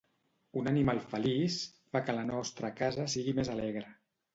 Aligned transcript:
Un 0.61 0.69
animal 0.71 1.01
feliç 1.11 1.59
fa 1.95 2.03
que 2.09 2.19
la 2.23 2.27
nostra 2.33 2.77
casa 2.85 3.11
sigui 3.19 3.41
més 3.43 3.59
alegre. 3.61 3.91